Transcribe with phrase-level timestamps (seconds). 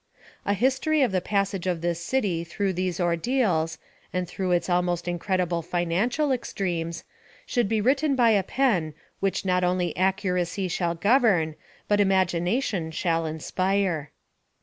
[0.47, 3.77] A history of the passage of this city through those ordeals,
[4.11, 7.03] and through its almost incredible financial extremes,
[7.45, 11.53] should be written by a pen which not only accuracy shall govern,
[11.87, 14.09] but imagination shall inspire.